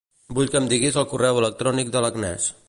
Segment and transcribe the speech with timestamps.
[0.37, 2.51] Vull que em diguis el correu electrònic de l'Agnès.